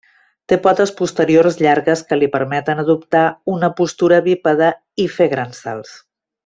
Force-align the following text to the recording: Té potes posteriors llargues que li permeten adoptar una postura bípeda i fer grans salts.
Té 0.51 0.57
potes 0.61 0.93
posteriors 1.01 1.59
llargues 1.65 2.01
que 2.09 2.19
li 2.21 2.31
permeten 2.37 2.83
adoptar 2.85 3.23
una 3.57 3.69
postura 3.83 4.21
bípeda 4.31 4.75
i 5.07 5.11
fer 5.19 5.33
grans 5.37 5.65
salts. 5.69 5.99